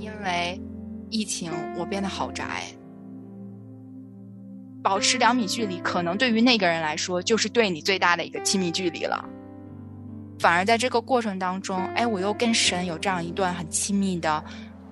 [0.00, 0.58] 因为
[1.10, 2.62] 疫情，我变得好宅。
[4.82, 9.22] 保持两米距离，可能对于那个人来说，就是对你最大的一个亲密距离了。
[10.38, 14.42] 反而在这个过程当中，哎，我又跟神有这样一段很亲密的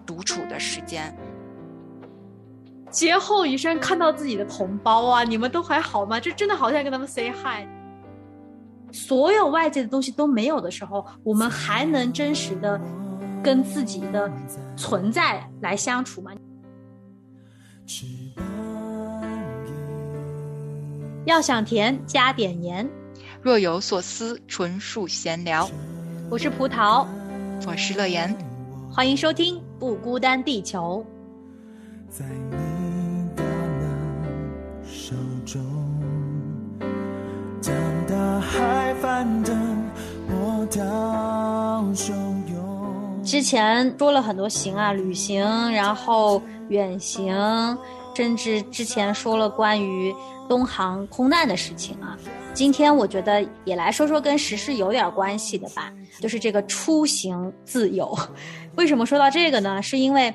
[0.04, 1.16] 独处的时间。
[2.90, 6.20] 劫后余生，看到自己的同胞啊，你们都还好吗？
[6.20, 7.66] 这真的好想跟他们 say hi。
[8.92, 12.78] 所有外界的东西都没有的时候，我们还能真实的
[13.42, 14.30] 跟自己的
[14.76, 16.32] 存在来相处吗？
[21.24, 22.88] 要想甜，加点盐。
[23.42, 25.68] 若有所思，纯属闲聊。
[26.30, 27.06] 我是葡萄，
[27.66, 28.36] 我是乐言，
[28.90, 31.04] 欢迎收听《不孤单地球》。
[32.14, 33.42] 在你的
[34.84, 35.14] 手
[35.46, 35.62] 中，
[37.60, 37.74] 将
[38.06, 39.56] 大海翻腾，
[40.28, 42.37] 波涛汹涌。
[43.28, 47.76] 之前说了很多行啊，旅行，然后远行，
[48.14, 50.14] 甚至之前说了关于。
[50.48, 52.16] 东航空难的事情啊，
[52.54, 58.18] 今天我觉得也来说说跟时事有点关系的吧，就是这个出行自由。
[58.76, 59.82] 为什么说到这个呢？
[59.82, 60.34] 是因为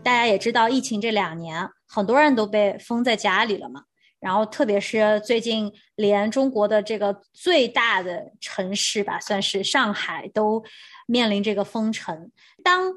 [0.00, 3.82] 大家也知道，疫情这两年很多人都被封在家里了嘛。
[4.22, 10.64] 然后特别是最近，连中国的这个最大的城市吧，算是上海，都
[11.06, 12.30] 面临这个封城。
[12.64, 12.94] 当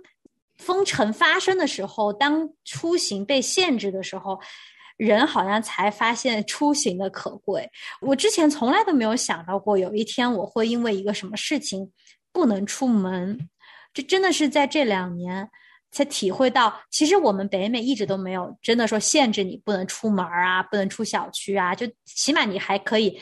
[0.56, 4.40] 封城发生的时候，当出行被限制的时候。
[4.98, 7.70] 人好像才发现出行的可贵。
[8.00, 11.92] 我之前从来都没有想到过，有一天我会因为一个什么事情
[12.32, 13.50] 不能出门。
[13.94, 15.50] 这真的是在这两年
[15.96, 23.18] 才体会到，其实我们北美一直都没有真的说限制你不能出门啊，不能出小区啊，就起码你还可以，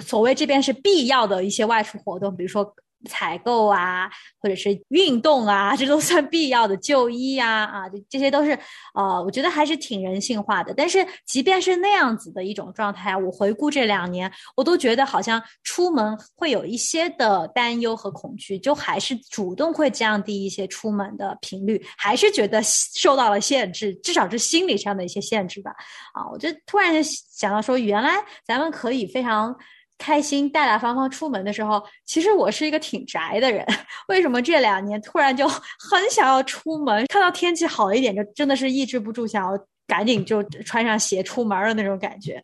[0.00, 2.74] 所谓这边是必要的一些外出活动，比如说。
[3.08, 8.58] 采购啊，或者是运动啊，这都算必要的就医呀，啊，这这些都是，
[8.94, 10.72] 呃，我觉得还是挺人性化的。
[10.74, 25.72] 但是即便是那样子的一种状态，我回顾这两年，我都觉得好像出门会有一些的担忧和恐惧，就还是主动会降低一些出门的频率，还是觉得受到了限制，至少是心理上的一些限制吧。
[26.14, 28.12] 啊，我就突然就想到说，原来
[28.46, 29.54] 咱们可以非常。
[30.02, 33.64] 开心大大方方出门的时候，其实我是一个挺宅的人。
[34.08, 37.06] 为什么这两年突然就很想要出门？
[37.06, 42.42] 看到天气好一点，就真的是抑制不住想要赶紧就穿上鞋出门的那种感觉。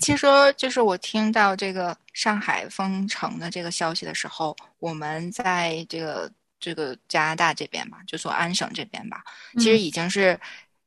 [0.00, 9.22] 其实说，就是我听到这个上海封城的这个消息的时候，我们在这个这个加拿大这边吧，就说安省这边吧，
[9.58, 10.40] 其实已经是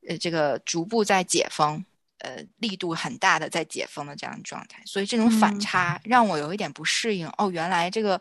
[0.08, 1.86] 呃这个逐步在解封。
[2.20, 7.28] 呃，力度很大的在解封的这样状态，所以这种反差让我有一点不适应。
[7.38, 8.20] 哦，原来这个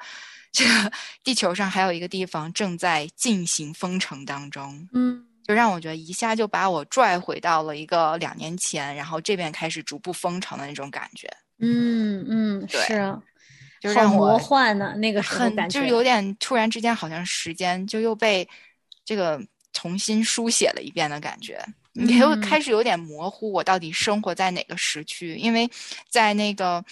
[0.52, 0.92] 这个
[1.24, 11.28] 地球上还有一个地方正在进行封城当中，嗯，就让我觉得一下就把我拽回到了一个两年前，然后这边开始逐步封城的那种感觉。
[11.58, 13.20] 嗯嗯，是啊，
[13.80, 18.48] 就让我魔幻呢，那个时候感觉就是有点突然之间，好像时间就又被
[19.04, 19.42] 这个
[19.72, 21.60] 重新书写了一遍的感觉。
[21.98, 25.34] 你又开始有点模糊，我到底生活在哪个时区？
[25.34, 25.68] 因为
[26.08, 26.84] 在那个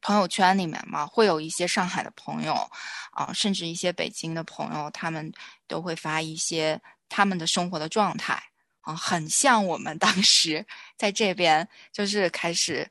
[0.00, 2.54] 朋友圈里面嘛，会有一些上海的朋友
[3.10, 5.32] 啊，甚至一些北京的朋友，他们
[5.66, 8.40] 都会发一些他们的生活的状态
[8.82, 10.64] 啊，很像我们当时
[10.96, 12.88] 在这边就是开始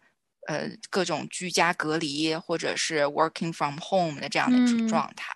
[0.48, 5.34] 呃各种居家隔离或者是 working from home 的这样的状态，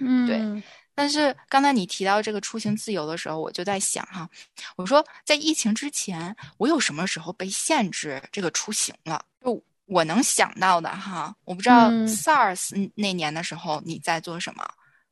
[0.00, 0.62] 嗯，对。
[0.96, 4.28] 但是刚才你提到这个出行自由的时候，我就在想哈，
[4.74, 9.24] 我说在疫情之前，我有什么时候被限制这个出行了？
[9.44, 14.66] 就我能想到的哈，我不知道 SARS 那年的时候你在做什么。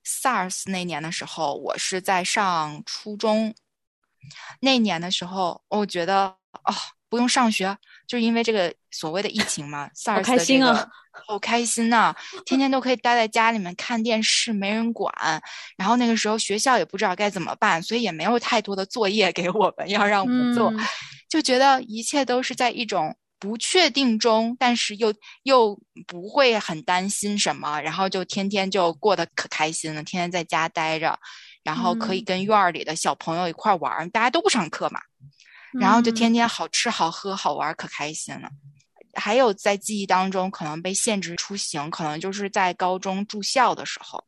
[0.05, 3.55] SARS 那年的时候，我是在上初中。
[4.61, 6.27] 那年的时候，我觉得
[6.65, 6.75] 哦，
[7.15, 9.89] 不用上学，就是因为这个所谓的疫情嘛。
[9.95, 10.91] SARS 开心啊！
[11.29, 12.13] 好开心呐！
[12.45, 15.15] 天天都可以待在家里面看电视，没人管。
[15.77, 20.75] 然后那个时候学校也不知道该怎么办，所以也没有太多的作业给我们要让我们做，
[21.31, 25.79] 就觉得一切都是在一种不确定中，但是又又
[26.09, 31.17] 不会很担心什么，然后就天天就过得可开心了，天天在家待着，
[31.62, 35.00] 然后可以跟院儿里的小朋友一块玩，大家都不上课嘛，
[35.81, 38.49] 然后就天天好吃好喝好玩，可开心了。
[39.15, 44.25] 还有在记忆当中可能被限制出行，可能就是在高中住校的时候。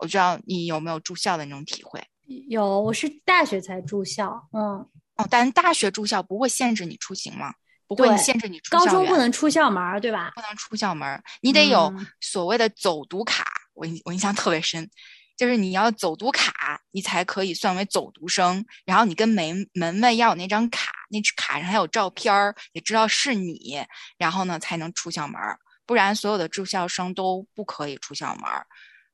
[0.00, 2.02] 我知道你有没有住校的那种体会？
[2.48, 4.48] 有，我是大学才住校。
[4.52, 4.78] 嗯，
[5.16, 7.54] 哦，但大学住校不会限制你出行吗？
[7.88, 10.32] 不会限制你出高中不能出校门，对吧？
[10.34, 13.44] 不能出校门，你得有所谓的走读卡。
[13.74, 14.90] 我印我印象特别深，
[15.36, 18.64] 就是你要走读卡，你才可以算为走读生。
[18.84, 23.84] 然后你跟门门卫要有那张卡，那卡上还有照片儿，也知道是你，
[24.16, 25.40] 然后呢才能出校门。
[25.84, 28.44] 不然所有的住校生都不可以出校门。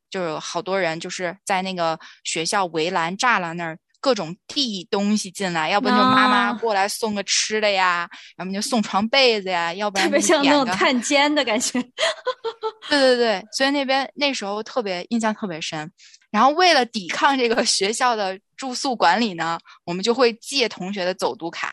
[0.09, 3.79] 就是好多人就是在那个学校围栏栅栏那儿。
[4.03, 8.07] 各种递东西进来，要不然就妈妈过来送个吃的呀，
[8.37, 11.81] 要么就送床被子呀，要不然特别像那种探监的感觉。
[12.91, 15.91] 对对对，所以那边那时候特别印象特别深。
[16.33, 21.73] 然后为了抵抗这个学校的住宿管理呢，我们就会借同学的走读卡。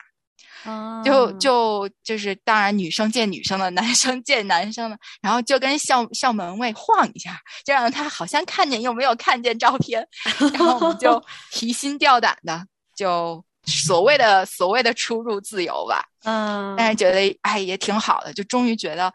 [1.03, 10.06] 就就就是，当然女生见女生的， 男生见男生的，然后就跟校校门卫晃一下，就让他好像看见又没有看见照片，
[10.53, 12.65] 然后我们就提心吊胆的，
[12.95, 16.03] 就所谓的所谓的出入自由吧。
[16.23, 19.13] 嗯，但是觉得哎也挺好的，就终于觉得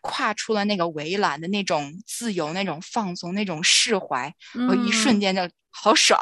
[0.00, 4.32] 跨出了那个围栏的那种自由、那种放松、那种释怀，
[4.68, 6.18] 我一瞬间就好爽。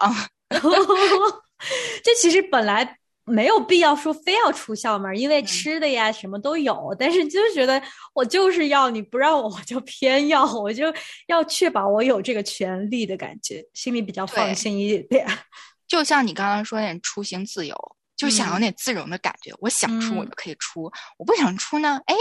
[2.02, 2.96] 这其实本来。
[3.24, 6.94] 没有必要说非要出校门，因为吃的呀什么都有。
[6.98, 7.80] 但是就觉得
[8.12, 10.92] 我就是要你不让我，我就偏要，我就
[11.26, 15.26] 要确保我有这个权利的感觉，心里比较放心一点。
[15.86, 17.76] 就像你刚刚说那出行自由，
[18.16, 19.52] 就想要那自由的感觉。
[19.58, 22.14] 我想出我就可以出，我不想出呢，哎，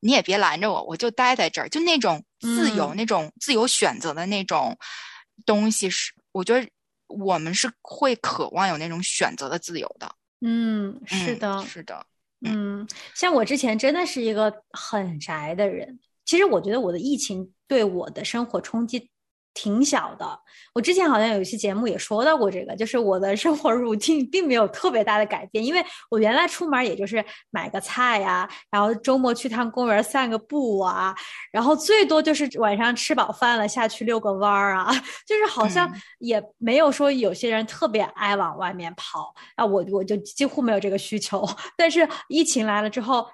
[0.00, 1.68] 你也别拦着我，我就待在这儿。
[1.68, 4.76] 就那种自由，那种自由选择的那种
[5.46, 6.68] 东西，是我觉得
[7.06, 10.14] 我们是会渴望有那种选择的自由的。
[10.46, 12.06] 嗯，是的，是的，
[12.42, 19.10] 嗯，像我之前真的是一个很宅的人，其实我觉得我的疫情对我的生活冲击。
[19.54, 20.38] 挺小的，
[20.74, 31.14] 我之前好像有一期节目也说到过这个，就是我的生活 routine 并没有特别大的改变，因为我原来出门也就是买个菜呀，然后周末去趟公园散个步啊，
[31.52, 34.92] 然后最多就是晚上吃饱饭了下去遛个弯儿啊，
[35.26, 41.48] 就是好像也没有说有些人特别爱往外面跑啊，我我就几乎没有这个需求，
[41.78, 43.24] 但是疫情来了之后。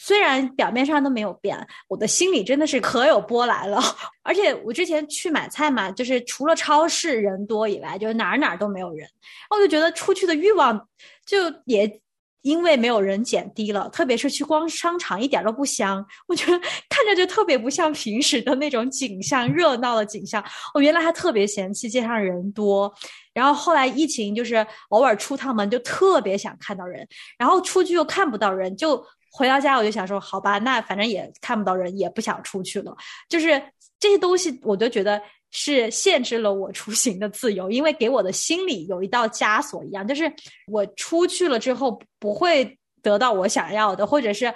[0.00, 1.58] 虽然表面上都没有变，
[1.88, 3.82] 我的心里真的是可有波澜了。
[4.22, 9.08] 而且我之前去买菜嘛，就是除了超市人多以外，就是哪儿哪儿都没有人，
[9.50, 10.88] 我就觉得出去的欲望
[11.26, 12.00] 就也
[12.42, 13.88] 因为没有人减低了。
[13.88, 16.56] 特别是去逛商场，一点都不香，我觉得
[16.88, 20.42] 看着就特别不像平时的那种景象，热闹的景象。
[20.74, 22.94] 我原来还特别嫌弃街上人多，
[23.34, 27.04] 然后后来疫情就是偶尔出趟门就特别想看到人，
[27.36, 29.04] 然后出去又看不到人，就。
[29.30, 32.96] 回到家我就想说，好吧，那反正也看不到人，也不想出去了。
[33.28, 33.62] 就是
[34.00, 35.20] 这些东西，我都觉得
[35.50, 40.32] 是限制了我出行的自由，因为给我的心里有一道枷锁一样，就是
[40.66, 44.52] 我出去了之后不会得到我想要的，或者是。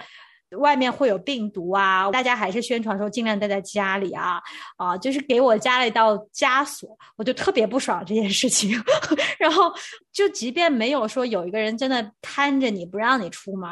[0.59, 2.11] 外面会有病毒啊！
[2.11, 4.41] 大家还是宣传说尽量待在家里啊
[4.77, 8.71] 啊，就是给我加了一道枷锁，我就特别不爽这件事情。
[9.39, 9.73] 然后
[10.13, 13.69] 就即便没有说有一个人真的看着你不让你出门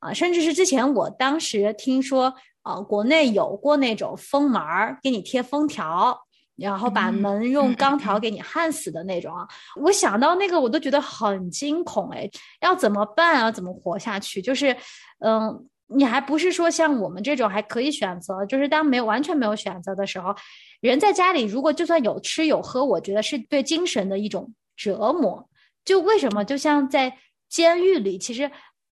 [0.00, 2.32] 啊，甚至是之前我当时听说
[2.62, 4.62] 啊，国内有过那种封门
[5.02, 6.16] 给你贴封条，
[6.56, 9.34] 然后把门用钢条给你焊死的那种。
[9.80, 12.30] 我想到那个我都觉得很惊恐哎，
[12.60, 13.50] 要怎么办啊？
[13.50, 14.40] 怎么活下去？
[14.40, 14.76] 就是
[15.18, 15.68] 嗯。
[15.94, 20.34] 你还不是说像我们这种还可以选择，就是当没有完全没有选择的时候，
[20.80, 25.48] 人在家里如果就算有吃有喝，我觉得是对精神的一种折磨。
[25.84, 27.16] 就为什么就像在
[27.48, 28.50] 监狱里，其实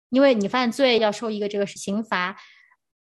[0.09, 2.37] 因为你犯罪要受一个这个刑罚，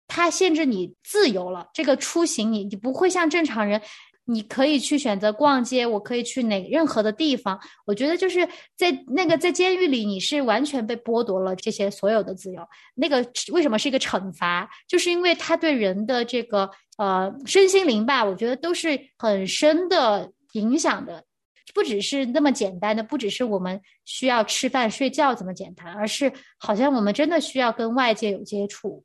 [0.07, 3.81] 它限制你自由了，这个出行你你不会像正常人。
[4.25, 7.60] 你可以去选择逛街，我可以去哪任何的地方。
[7.86, 12.65] 我觉得就是在那个在监狱里，你是完全被剥夺了这些所有的自由。
[12.96, 14.70] 那个为什么是一个惩罚？
[14.88, 21.25] 就是因为他对人的这个呃身心灵吧，我觉得都是很深的影响的。
[21.74, 29.03] 不只是那么简单的，不只是我们需要吃饭睡觉这么简单，而是好像我们真的需要跟外界有接触。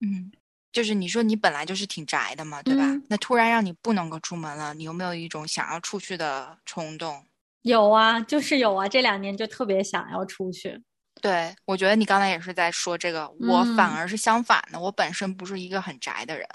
[0.00, 0.30] 嗯。
[0.70, 2.84] 就是你说你本来就是挺宅的嘛，对吧？
[3.08, 7.24] 那突然让你不能够出门了，你有没有一种想要出去的冲动？
[7.62, 8.88] 有啊，就是有啊。
[8.88, 10.80] 这两年就特别想要出去。
[11.20, 14.78] 对，我觉得你刚才也是在说这个，我反而是相反的。
[14.78, 16.46] 我本身不是一个很宅的人，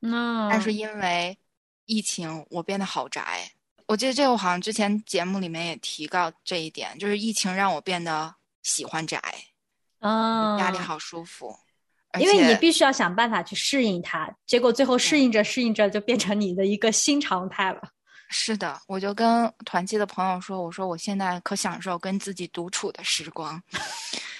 [0.00, 1.36] 嗯，但是因为
[1.84, 3.50] 疫情，我变得好宅。
[3.86, 9.20] 我记得这个我好像之前节目里面也提到这一点，就是疫情让我变得喜欢宅，
[9.98, 11.54] 啊，家里好舒服。
[12.18, 17.82] 因为你必须要想办法去适应它，结果最后适应着适应着就变成你的一个新常态了。
[18.30, 23.62] 是的，我就跟团契的朋友说：“我说我现在可享受跟自己独处的时光。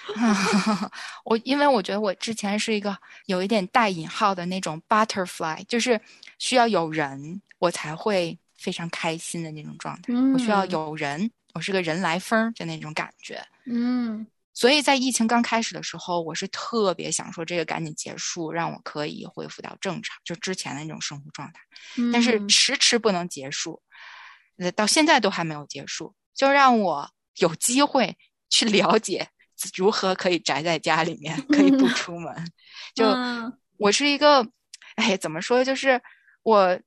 [1.24, 2.94] ”我因为我觉得我之前是一个
[3.26, 5.98] 有一点带引号的那种 butterfly，就是
[6.38, 10.12] 需要有人我才会非常开心的那种状态。
[10.34, 13.42] 我需要有人，我是个人来疯的那种感觉。
[13.64, 14.26] 嗯，
[14.58, 21.60] 所以在疫情刚开始的时候，我是特别想说这个赶紧结束，让我可以恢复到正常，就之前的那种生活状态。
[22.12, 23.80] 但是迟迟不能结束，
[24.56, 28.18] 呃，到现在都还没有结束，就让我有机会
[28.50, 29.28] 去了解
[29.76, 32.34] 如何可以宅在家里面，可以不 出门。
[32.96, 33.06] 就
[33.76, 34.44] 我是一个，
[34.96, 35.64] 哎，怎么说？
[35.64, 36.02] 就是
[36.42, 36.80] 我。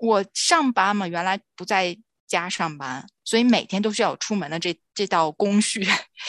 [0.00, 1.98] 我上班嘛，原来不在
[2.28, 5.84] 家上班，所以每天都需要出门的这这道工序。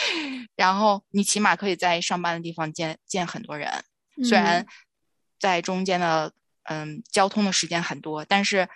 [0.56, 3.84] 然后你起码可以在上班的地方见见很多人，
[4.24, 4.66] 虽然
[5.40, 8.68] 在中间的嗯交通的时间很多，但是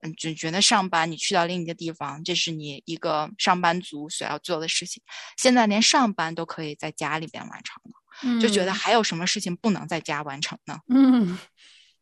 [0.00, 5.02] 嗯就觉得上班你去到另一个地方，这是你一个上班族所要做的事情。
[5.36, 10.78] 现在连上班都可以在家里边完成了，就觉得还有什么事情不能在家完成呢？
[10.88, 11.38] 嗯。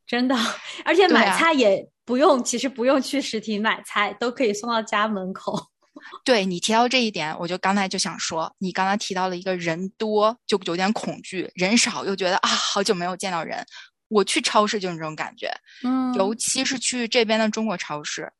[0.06, 0.36] 真的，
[0.84, 5.60] 而且买菜也不用，其实不用去实体买菜，都可以送到家门口。
[6.24, 13.64] 对你提到这一点，我就刚才就想说，你刚才提到了一个人多就有点恐惧，人少又觉得啊，好久没有见到人。
[14.08, 18.30] 我去超市就是这种感觉，嗯，尤其是去这边的中国超市，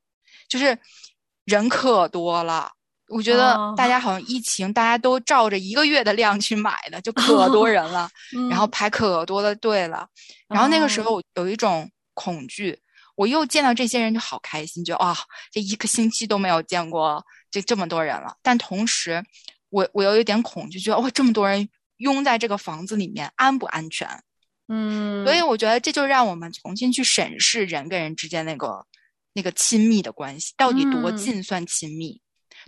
[0.48, 0.78] 就是
[1.44, 2.70] 人可多了。
[3.08, 8.08] 我觉得大家好像疫情，大家都照着一个月的量去买的，就 可多人了，
[8.50, 10.06] 然后排可多的队了。
[10.48, 12.78] 然后那个时候有一种恐惧，
[13.16, 15.16] 我又见到这些人就好开心，就啊，
[15.50, 18.36] 这一个星期都没有见过这这么多人了。
[18.42, 19.24] 但同时，
[19.70, 24.08] 我我又有点恐惧，觉得哇，这么多人拥在这个房子里面，安不安全？
[24.68, 28.86] 嗯，所以我觉得这就让我们重新去审视人跟人之间那个
[29.32, 32.20] 那个亲密的关系，到底多近算亲密？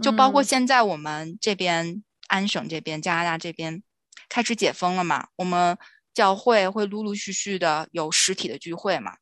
[0.03, 3.83] 就包括现在我们这边安省这边加拿大这边
[4.29, 5.77] 开始解封了嘛，我们
[6.15, 9.17] 教会会陆陆续续的有实体的聚会嘛。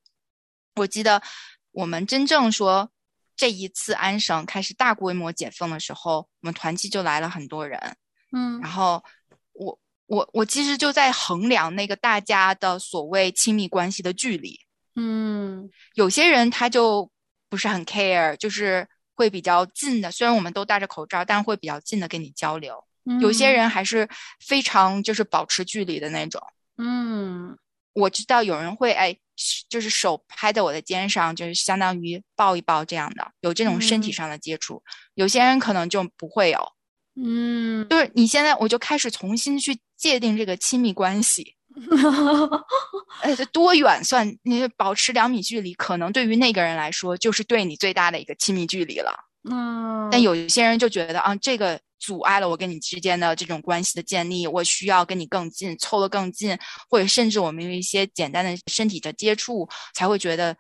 [0.76, 1.21] 我记得
[1.73, 2.88] 我们真正说
[3.35, 7.78] 这一次安省开始大规模解封的时候，我们团契就来了很多人。
[8.33, 9.02] 嗯，然后
[9.52, 14.59] 我我我其实就在衡量那个大家的所谓亲密关系的距离。
[14.95, 17.11] 嗯，有些人他就
[17.49, 18.87] 不是很 care，就是。
[19.18, 22.85] 会比较近的，虽然我们都戴着口罩，但会比较近的跟你交流。
[23.06, 24.06] 嗯有些人还是
[24.45, 26.38] 非常就是保持距离的那种。
[26.76, 27.56] 嗯，
[27.97, 29.17] 我知道有人会哎，
[29.69, 34.83] 就是手拍在我的肩上，就是相当于抱一抱这样的，有这种身体上的接触。
[35.15, 36.59] 有些人可能就不会有。
[37.19, 41.55] 嗯，就是你现在我就开始重新去界定这个亲密关系。
[43.23, 44.37] 呃，多远算？
[44.43, 49.12] 你保持两米距离，可能对于那个人来说，就是对你最大的一个亲密距离了。
[49.50, 56.57] 嗯，但有一些人就觉得啊，这个阻碍了我跟你之间的这种关系的建立，我需要跟你更近，凑得更近，
[56.88, 60.57] 或者甚至我们有一些简单的身体的接触，才会觉得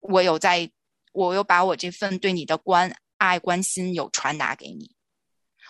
[0.00, 0.70] 我有在，
[1.12, 4.94] 我又把我这份对你的关爱、关心有传达给你。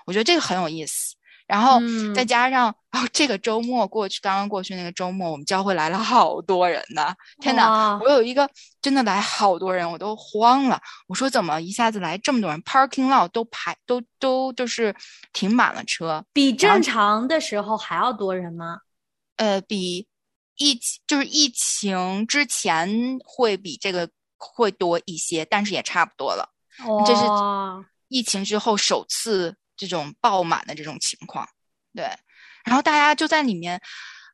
[0.05, 1.16] 我觉得这个很有意思。
[1.47, 1.81] 然后
[2.13, 7.15] 再加上哦，这个周末过去，刚刚过去那个周末，我们教会来了好多人呢！
[7.41, 8.51] 天哪，我有一个
[8.83, 10.81] 真的来好多人，我都慌了。
[11.07, 14.93] 我说怎么一下子来这么多人？Parking lot 都排都都就是
[15.33, 18.79] 停满了车，比正常的时候还要多人吗？
[19.37, 20.09] 呃，比
[20.57, 26.49] 疫情就是疫情之前会比这个会多一些，但是也差不多了。
[27.07, 27.23] 这是
[28.09, 29.57] 疫情之后首次。
[29.77, 31.49] 这种爆满的这种情况，
[31.95, 32.05] 对，
[32.65, 33.81] 然后大家就在里面，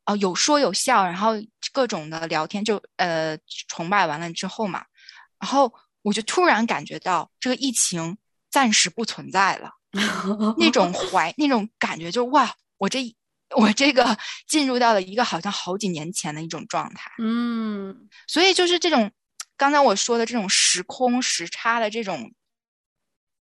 [0.05, 1.33] 呃，有说有笑，然后
[1.73, 3.37] 各种的聊天，就呃
[3.69, 4.85] 崇拜完了之后嘛，
[5.41, 5.73] 然后
[6.03, 8.17] 我就突然感觉到这个疫情
[8.51, 9.71] 暂时不存在了，
[10.59, 13.15] 那种怀那种感觉，就哇，我这
[13.57, 19.11] 我这个 进入到了一个好像好几年前的一种状态，嗯，所以就是这种
[19.57, 22.33] 刚才我说的这种时空时差的这种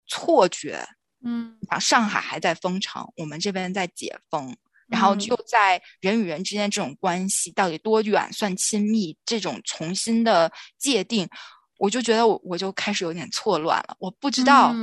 [0.08, 0.88] 错觉。
[1.23, 4.55] 嗯，然后上海还在封城，我们这边在解封，
[4.88, 11.27] 然后就在人与人之间这种关系到底多远算亲密，这种重新的界定，
[11.77, 14.73] 我就觉得我我就开始有点错乱了，我不知道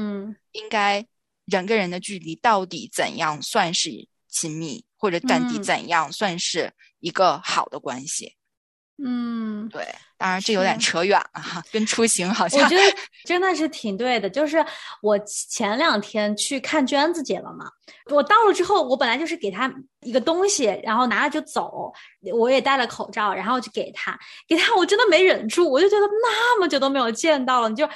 [0.52, 1.06] 应该
[1.46, 8.36] 人跟人的距离到底怎样算是亲密，或者到底怎样算是一个好的关系。
[9.04, 9.86] 嗯，对，
[10.16, 12.62] 当然这有点扯远了哈，跟出行好像。
[12.62, 12.82] 我觉得
[13.24, 14.64] 真的是挺对的，就是
[15.02, 17.66] 我前两天去看娟子姐了嘛，
[18.10, 21.92] 我到了之后，我本来就是给她一个东西，然后拿了就走，
[22.32, 27.86] 我也戴了口罩，然后就给她，给她，我真的没忍住，我就觉得那么久都没有见到了，你就。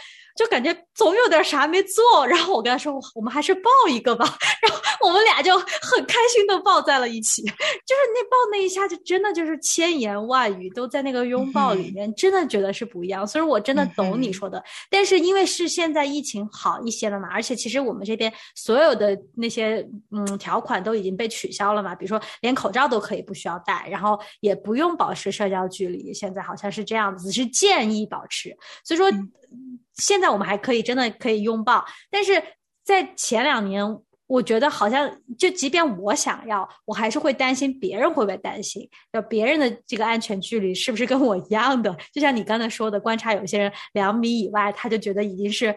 [0.40, 2.26] 就感觉总有点啥没做。
[2.26, 4.24] 然后我跟他说，我们还是抱一个吧。
[4.62, 13.26] 然后我们俩就很开心的抱在了一起，就是那抱那一下，就真的就是千言万语都在那个拥抱里面，真的觉得是不一样。
[13.26, 14.62] 所以我真的懂你说的。
[14.88, 28.56] 但是因为是现在疫情好一些了嘛，而且其实我们这边所有的那些嗯条款都已经被取消了嘛，比如说连口罩都可以不需要戴，然后也不用保持社交距离，现在好像是这样子，是建议保持。
[28.84, 29.10] 所以说
[29.94, 32.42] 现在我们还可以真的可以拥抱，但是
[32.84, 33.98] 在前两年。
[34.30, 41.92] 我觉得好像，就即便我想要，我还是会担心别人会不会担心，要别人的这个安全距离是不是跟我一样的？
[42.12, 45.74] 就像你刚才说的，观察有些人两米以外，他就觉得已经是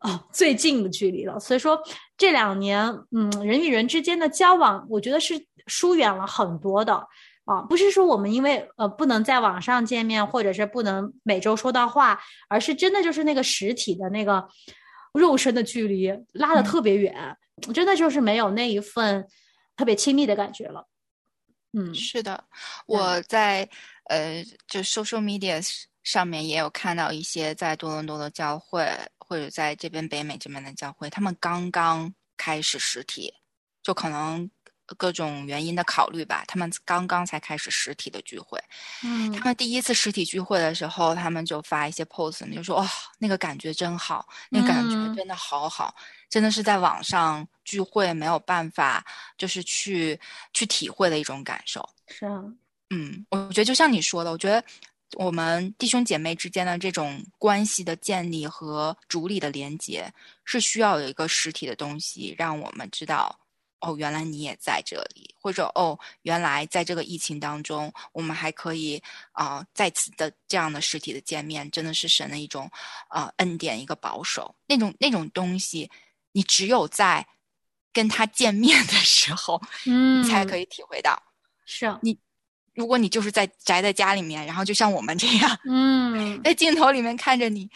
[0.00, 1.40] 哦最近的距离了。
[1.40, 1.80] 所以说
[2.18, 2.78] 这两年，
[3.16, 7.02] 嗯，人与人之间的交往，我觉得是疏远了很多的
[7.48, 7.62] 啊。
[7.62, 14.48] 不是说我们因为呃不能在网上见面，或者是不能每周说到话，而是真的就是那个实体的那个
[15.12, 17.36] 肉身的距离拉的特别远。
[17.74, 19.26] 真的就是没有那一份
[19.76, 20.86] 特别亲密的感觉了。
[21.72, 22.44] 嗯，是的，
[22.86, 23.68] 我在
[24.04, 25.60] 呃，就 social media
[26.04, 28.88] 上面也有看到一些在多伦多的教会，
[29.18, 33.34] 或者在这边北美这边的教会，他们刚刚开始实体，
[33.82, 34.48] 就可能。
[34.96, 38.58] 各种原因的考虑吧，他们刚刚才开始实体的聚会。
[39.04, 45.94] 嗯，他们第一次实体聚会的时候，他们就发一些 post，就说：“哇，那个感觉真好，那感觉真的好好，
[46.30, 49.04] 真的是在网上聚会没有办法，
[49.36, 50.18] 就是去
[50.52, 52.42] 去体会的一种感受。”是啊，
[52.90, 54.64] 嗯，我觉得就像你说的，我觉得
[55.16, 60.10] 我们弟兄姐妹之间的这种关系的建立和主理的连接，
[60.44, 63.38] 是需要有一个实体的东西，让我们知道。
[63.80, 72.70] 哦，原来你也在这里，或者哦，原来在这个疫情当中，我们还可以啊再次的这样的实体的见面，真的是神的一种
[73.08, 74.54] 啊恩典，一个保守。
[74.66, 75.90] 那种那种东西，
[76.32, 77.26] 你只有在
[77.92, 81.22] 跟他见面的时候，嗯，才可以体会到。
[81.64, 82.18] 是啊，你
[82.74, 87.70] 如果你就是在宅在家里面，然后就像我们这样，嗯，在镜头里面看着你，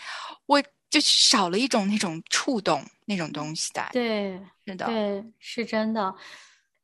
[0.47, 3.83] 我就少了一种那种触动那种东西的。
[3.93, 4.41] 对。
[4.65, 6.15] 是的，对，是真的。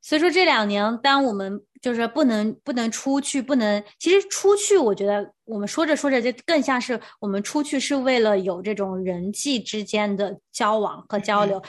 [0.00, 11.62] 所以说这两年，当我们就是不能不能出去，不能，其实出去，我觉得我们说着说着，就更像是我们出去是为了有这种人际之间的交往和交流。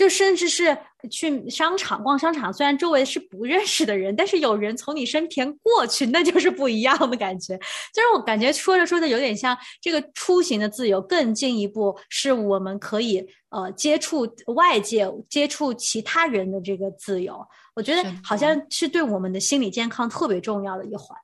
[0.00, 0.74] 就甚至是
[1.10, 7.54] 去商场逛商场，虽然周围是不认识的人，但是有人从你身边过去，那就是不一样的感觉。
[7.92, 17.38] 就是我感觉说着说着，有点像这个出行的自由，更进一步是我们可以呃接触外界、接触其他人的这个自由。
[17.74, 21.14] 我觉得好像是对我们的心理健康特别重要的一环。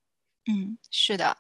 [0.53, 1.35] 嗯，是的，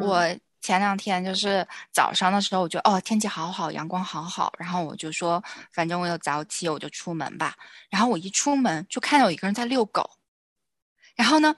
[0.00, 0.24] 我。
[0.60, 5.42] 前两天就是早上的时候，我觉得哦天气好好，阳光好好，然后我就说
[5.72, 7.54] 反正我有早起，我就出门吧。
[7.88, 10.10] 然后我一出门就看到有一个人在遛狗，
[11.14, 11.54] 然后呢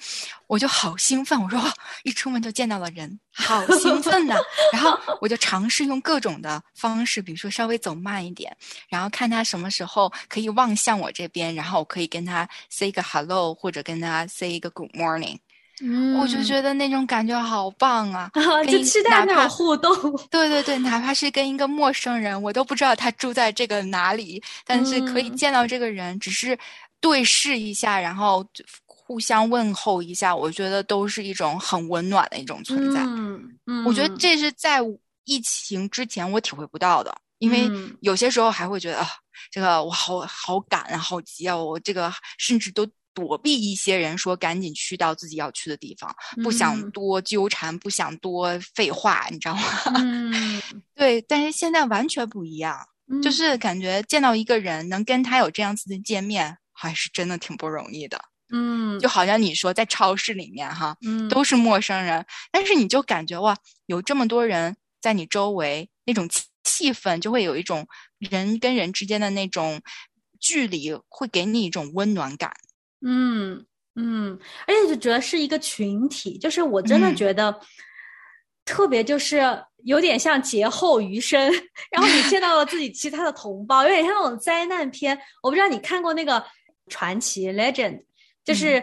[0.46, 1.60] 我就好兴奋，我说
[2.04, 4.34] 一出门就见到了人，好兴奋呐！
[4.72, 8.56] 然后我就尝试用各种的方式，比如说稍微走慢一点，
[8.88, 15.38] 然后看他什么时候可以望向我这边，然后我可以跟他 say 一个 hello，或者跟他 say 一个 good morning。
[15.82, 18.30] 嗯，我就觉得那种感觉好棒啊！
[18.68, 19.90] 就期待那种互动。
[20.30, 26.58] 对对对，哪怕是跟一个陌生人，我都不知道他住在这个哪里，但是可以见到这个人，只是
[27.00, 28.46] 对视一下，然后
[28.84, 33.00] 互相问候一下，我觉得都是一种很温暖的一种存在。
[33.02, 34.80] 嗯嗯，我觉得这是在
[35.24, 37.70] 疫情之前我体会不到的，因为
[38.02, 39.08] 有些时候还会觉得啊，
[39.50, 42.86] 这个我好好赶啊，好急啊，我这个甚至都。
[43.12, 49.62] 躲避一些人说赶紧去到自己要去的地方，不想多纠缠，不想多废话，你知道吗？
[49.96, 50.62] 嗯，
[50.94, 51.20] 对。
[51.22, 52.78] 但是现在完全不一样，
[53.22, 58.20] 就是感觉见到一个人能跟他有这样子的见面，还是真的挺不容易的。
[58.52, 66.28] 嗯，就好像你说在超市里面哈，嗯，都是陌生人，但是你就感觉哇，有这么多人在你周围，那种
[66.64, 67.86] 气氛就会有一种
[68.18, 69.80] 人跟人之间的那种
[70.40, 72.52] 距离，会给你一种温暖感。
[73.02, 73.64] 嗯
[73.96, 77.60] 嗯，而且就觉得是一个群体，就是我真的觉得
[78.64, 79.42] 特别，就是
[79.84, 81.40] 有点像劫后余生，
[81.90, 85.18] 然后你见到了自己其他的同胞，有点像那种灾难片。
[85.42, 86.42] 我不知道你看过那个
[86.88, 88.02] 传奇 Legend，
[88.44, 88.82] 就是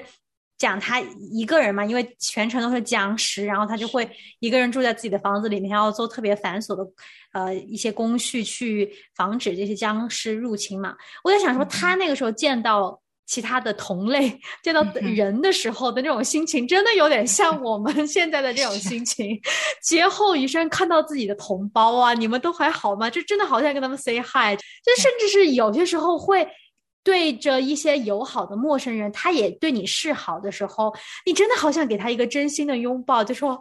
[0.57, 0.99] 讲他
[1.31, 4.07] 一个人嘛，因为全程都是僵尸，然后他就会
[4.39, 6.83] 一个人住在自己的房子里面，然后做特别繁琐的
[7.31, 10.95] 呃一些工序去防止这些僵尸入侵嘛。
[11.23, 13.01] 我在想说，他那个时候见到。
[13.27, 19.39] 其他的同类、见到人的时候的那种心情，真的有点像我们 现在的这种心情。
[19.83, 23.09] 劫后余生，看到自己的同胞啊，你们都还好吗？
[23.09, 26.47] 就真的好想跟他们 say hi，就甚至是有些时候会。
[27.07, 30.93] 对着一些友好的陌生人，他也对你示好的时候，
[31.25, 33.57] 你真的好想给他一个真心的拥抱，就说，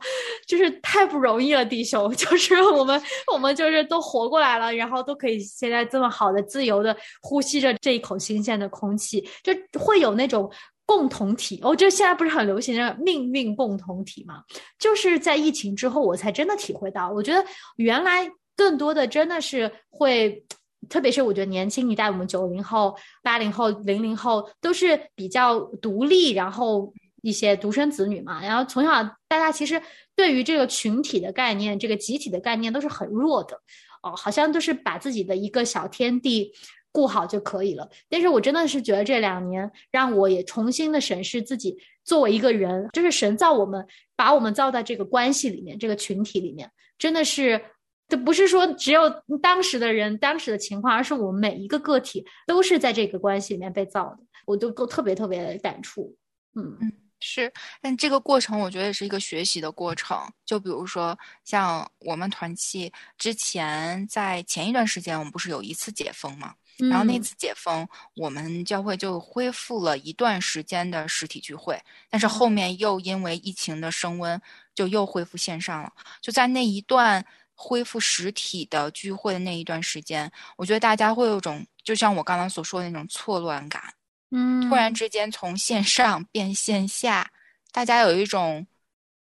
[0.49, 3.01] 就是太不容易了，弟兄， 就是我们，
[3.33, 10.51] 我们就是都活过来了，然后都可以现在这么好的、自由的呼吸着这一口新鲜的空气，就会有那种
[10.85, 11.61] 共同体。
[11.63, 14.43] 我觉得现在不是很流行的命运共同体嘛？
[14.77, 17.45] 就是在疫情之后，我才真的体会到，我觉得
[17.77, 20.43] 原来更多的真的是会。
[20.89, 29.83] 特别是我觉得年轻一代，我们九零后、八零后、零零后都是比较独立，然后一些独生子女嘛，然后从小大家其实
[30.15, 33.61] 对于这个群体的概念、这个集体的概念都是很弱的，
[34.03, 36.53] 哦，好像都是把自己的一个小天地
[36.93, 37.89] 顾好就可以了。
[38.09, 43.85] 但是我真的是觉得这两年让我也重新的审视自己作为一个人，就是神造我们，
[44.15, 47.61] 把我们造在这个关系里面、这个群体里面，真的是。
[48.09, 49.11] 这不是说只有
[49.43, 56.17] 当时的人、当时的情况，而是我们每一个个体都是在这个关系里面被造的，我都都特别特别的感触。
[56.55, 60.17] 嗯嗯，是，但这个过程我觉得也是一个学习的过程。
[60.45, 66.55] 就比如说，像我们团契之前在前一段时间，我们不是有一次解封嘛？
[66.79, 71.77] 然后那次解封，我们教会就恢复了一段时间的实体聚会，
[72.09, 74.41] 但是后面又因为疫情的升温，
[74.77, 75.93] 就又恢复线上了。
[76.23, 77.27] 就在那一段。
[77.59, 83.83] 恢复实体的聚会的那一段时间，我觉得大家会有种，就像我刚刚所说的那种错乱感，
[84.31, 87.29] 嗯，突然之间从线上变线下，
[87.73, 88.67] 大家有一种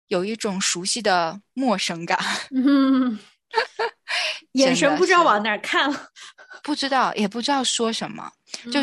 [0.08, 2.18] 有一种熟悉的陌生感，
[2.50, 3.18] 嗯，
[4.52, 5.94] 眼神不知道往哪看，
[6.62, 8.32] 不知道也不知道说什么，
[8.72, 8.80] 就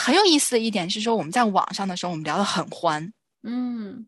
[0.00, 3.12] 很有意思的一点是说，我们在网上的时候，我们聊得很欢，
[3.44, 4.04] 嗯，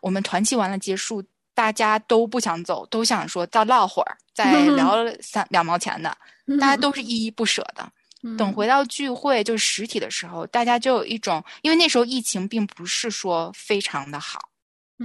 [0.00, 1.22] 我们团契完了结束。
[1.60, 6.08] 大家都不想走，都想说再唠会儿，再聊 三两毛钱的，
[6.58, 7.86] 大家都是依依不舍的。
[8.38, 14.48] 等回到聚会就是实体的时候，大家就有一种，因为那时候疫情并不是说非常的好，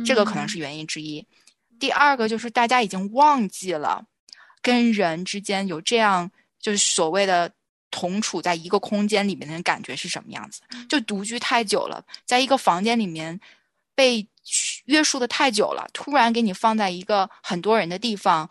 [0.06, 1.28] 这个可能是原因之一。
[1.78, 4.06] 第二个就是大家已经忘记了
[4.62, 7.52] 跟人之间有这样就是所谓的
[7.92, 13.38] 同处在一个空间里面的感觉是什么样子，就独居太久了，在一个房间里面
[13.94, 14.26] 被。
[14.86, 18.50] 约束的太久了，突然给你放在一个很多人的地方，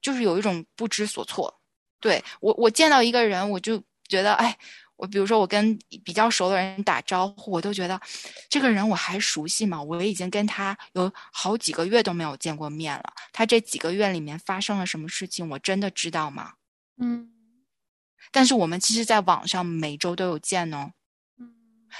[0.00, 1.60] 就是有一种不知所措。
[2.00, 4.56] 对我，我见到一个人，我就觉得，哎，
[4.96, 8.00] 我比如说我跟比较熟的人打招呼，我都觉得
[8.48, 9.82] 这个人我还熟悉吗？
[9.82, 16.54] 我已经跟他有好几个月都没有见过面了，他这几个月里面发生了什么事情，我真的知道吗？
[16.98, 17.30] 嗯。
[18.32, 20.92] 但是我们其实在网上每周都有见哦。
[21.38, 21.54] 嗯。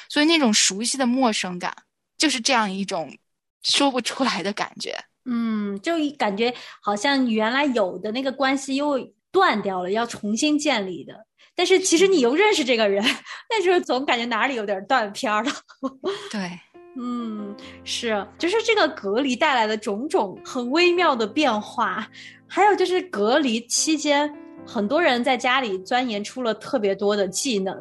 [0.08, 1.74] 所以那种熟悉的陌生感，
[2.16, 3.16] 就是这样一种。
[3.64, 8.98] 说不出来的感觉，嗯，就感觉好像原来有的那个关系又
[9.32, 11.14] 断掉了，要重新建立的。
[11.56, 13.04] 但是其实你又认识这个人，
[13.48, 15.50] 但是总感觉哪里有点断片了。
[16.30, 16.50] 对，
[16.96, 22.06] 嗯，是，就是这个隔离带来的种种很微妙的变化，
[22.48, 24.32] 还有就是隔离期间，
[24.66, 27.74] 很多人在家里钻研出了特别多的技能。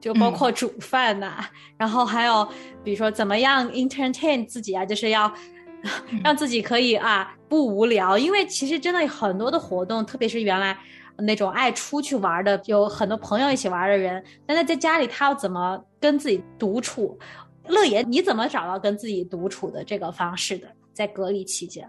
[0.00, 1.44] 就包括煮饭呐，
[1.76, 2.46] 然后还有
[2.84, 5.32] 比如说怎么样 entertain 自己啊，就是要
[6.24, 8.16] 让自己可以啊不无聊。
[8.16, 10.78] 因为其实真的很多的活动，特别是原来
[11.18, 17.18] 那种爱出去玩的，有很多朋友一起玩的人，但他在家里他要怎么跟自己独处？
[17.66, 20.68] 乐言，你怎么找到跟自己独处的这个方式的？
[20.94, 21.88] 在隔离期间，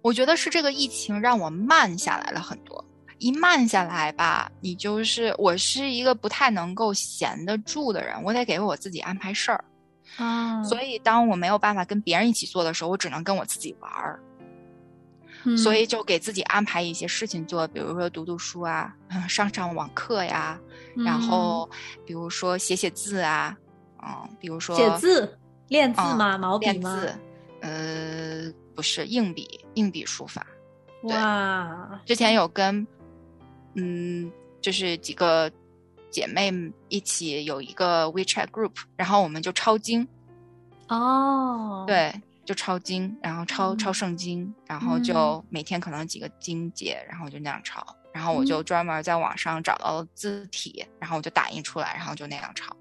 [0.00, 2.82] 我觉得是这个疫情让我慢下来了很多。
[3.18, 9.64] 一慢下来吧，你就是我是一个不太能够闲得住的人，我得给我自己安排事儿
[10.16, 10.62] 啊。
[10.64, 14.20] 所以当我没有办法跟别人一起做的时候，我只能跟我自己玩儿。
[15.56, 18.92] 所以就给自己安排一些事情做，比如说读读书啊，
[19.28, 20.58] 上上网课呀，
[20.96, 21.70] 然后
[22.04, 23.56] 比如说写写字啊，
[24.02, 26.36] 嗯，比如说写字练字吗？
[26.36, 27.00] 毛笔吗？
[27.60, 30.44] 呃，不是硬笔，硬笔书法。
[31.04, 32.84] 哇，之前有跟。
[33.76, 35.50] 嗯，就是几个
[36.10, 36.52] 姐妹
[36.88, 40.06] 一起有一个 WeChat group，然后我们就抄经。
[40.88, 42.12] 哦，对，
[42.44, 47.84] 就抄经，然后抄抄圣经，然后就每天可能几个经节，然后就那样抄。
[48.12, 52.74] 然后我就专门在网上找到了字体，然后我就打印出来，然后就那样抄。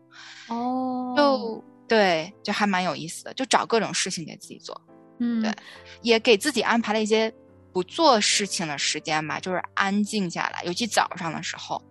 [0.47, 4.79] 哦，就对，就还蛮有意思的，就找各种事情给自己做。
[5.19, 5.53] 嗯，对，
[6.01, 7.34] 也给自己安排了一些
[7.75, 10.63] 不做事情的时间吧，就是安静下来。
[10.63, 11.83] 尤其早上的时候，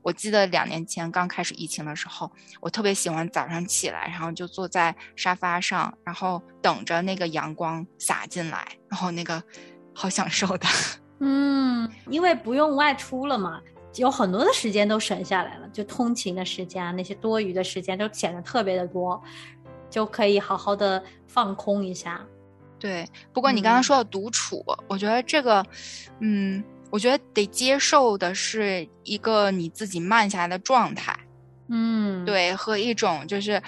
[0.00, 9.42] 我记得两年前刚开始疫情的时候，我特别喜欢早上起来，然后就坐在沙发上，然后等着那个阳光洒进来，然后那个
[9.94, 10.66] 好享受的。
[11.20, 13.60] 嗯，因为不用外出了嘛，
[13.96, 19.22] 有很多的时间都省下来了，就通勤的时间啊，那些多余的时间都显得特别的多，
[19.90, 22.26] 就可以好好的放空一下。
[22.78, 25.64] 对，不过你刚刚说到独处，我觉得这个，
[26.20, 31.18] 嗯，我觉得得接受的是一个你自己慢下来的状态，
[31.68, 33.60] 嗯，对，和一种就是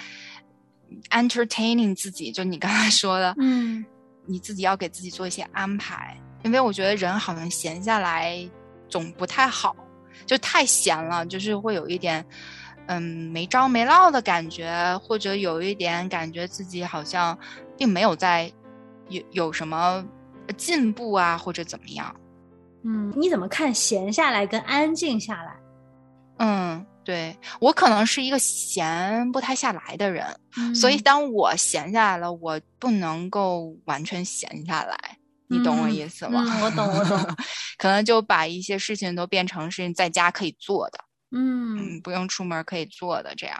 [1.09, 3.83] entertaining 自己，就你刚才说的，嗯，
[4.27, 8.47] 你自己要给自己做一些安排，因为我觉得人好像闲下来
[8.87, 9.75] 总不太好，
[10.27, 12.23] 就太闲了，就是会有一点，
[12.85, 17.35] 嗯，没着没落的感觉，或者有一点感觉自己好像
[17.75, 18.53] 并没有在。
[19.09, 20.03] 有有什么
[20.57, 22.15] 进步啊，或者怎么样？
[22.83, 25.55] 嗯，你怎么看闲下来跟安静下来？
[26.37, 30.25] 嗯，对我可能是一个闲不太下来的人，
[30.73, 34.97] 所以当我闲下来了，我不能够完全闲下来。
[35.51, 36.45] 你懂我意思吗？
[36.63, 37.17] 我懂，我懂。
[37.79, 40.99] 可能就把一些事情都变成是在家可以做的，
[41.31, 43.59] 嗯，不用出门可以做的这样。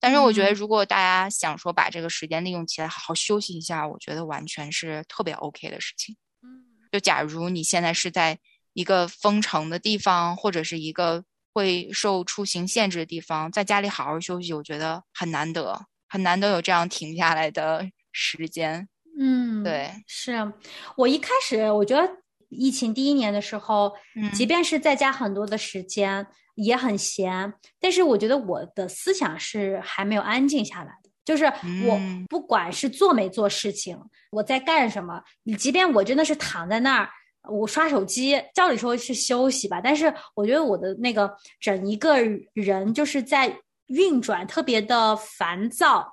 [0.00, 6.16] 但是我觉得，如果大家想说把这个时间利用起来，好好休息一下，我觉得完全是特别 OK 的事情。
[6.42, 8.38] 嗯，就假如你现在是在
[8.74, 18.88] 一个封城的地方，或者是一个会受出行限制的地方，在家里好好休息，我觉得很难得，很难得有这样停下来的 时间。
[19.20, 20.52] 嗯，对，是
[20.96, 22.08] 我一开始我觉得
[22.50, 26.24] 疫情第一年的时候，嗯即便是在家很多的时间。
[26.58, 31.10] 也很闲，但是我觉得我的思想是还没有安静下来的。
[31.24, 31.44] 就是
[31.86, 33.96] 我不管是做没做事情，
[34.32, 37.08] 我在干什么，你即便我真的是躺在那儿，
[37.50, 42.18] 我刷手机，照理说是休息吧，但是我觉得我的那个整一个
[42.54, 43.54] 人就是在
[43.86, 46.12] 运转，特别的烦躁，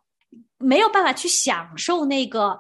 [0.58, 2.60] 没有办法去享受那个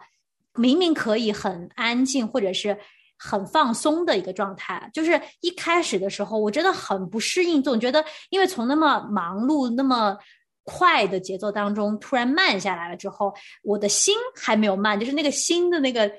[0.55, 2.77] 明明可以很安静，或者是。
[3.17, 10.17] 很放松的一个状态，就是一开始的时候，我真的很不适应，总觉得因为从那么忙碌、那么
[10.63, 16.11] 快的节奏当中突然慢下来了之后，我的心还没有慢，就是那个心的那个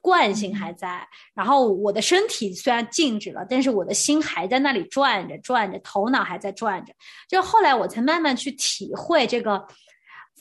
[0.00, 1.06] 惯性还在。
[1.34, 6.94] 然后我的身体虽然静止了，但是我的心还在那里转着转着，头脑还在转着。
[7.28, 9.66] 就后来我才慢慢去体会这个